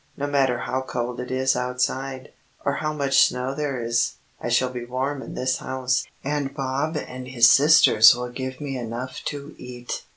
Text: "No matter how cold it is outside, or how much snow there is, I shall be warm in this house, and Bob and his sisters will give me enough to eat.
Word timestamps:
"No 0.17 0.25
matter 0.25 0.57
how 0.57 0.81
cold 0.81 1.19
it 1.19 1.29
is 1.29 1.55
outside, 1.55 2.33
or 2.65 2.73
how 2.77 2.91
much 2.91 3.27
snow 3.27 3.53
there 3.53 3.79
is, 3.83 4.15
I 4.41 4.49
shall 4.49 4.71
be 4.71 4.83
warm 4.83 5.21
in 5.21 5.35
this 5.35 5.57
house, 5.57 6.07
and 6.23 6.55
Bob 6.55 6.97
and 6.97 7.27
his 7.27 7.47
sisters 7.47 8.15
will 8.15 8.29
give 8.31 8.59
me 8.59 8.79
enough 8.79 9.21
to 9.25 9.53
eat. 9.59 10.01